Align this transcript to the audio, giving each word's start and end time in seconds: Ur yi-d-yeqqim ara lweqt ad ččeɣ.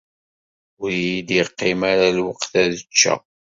Ur 0.81 0.91
yi-d-yeqqim 1.03 1.79
ara 1.91 2.07
lweqt 2.17 2.51
ad 2.61 2.73
ččeɣ. 2.89 3.19